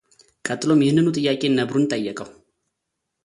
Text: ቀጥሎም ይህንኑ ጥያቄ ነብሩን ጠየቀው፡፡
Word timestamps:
ቀጥሎም 0.47 0.79
ይህንኑ 0.83 1.05
ጥያቄ 1.17 1.41
ነብሩን 1.57 1.83
ጠየቀው፡፡ 1.91 2.29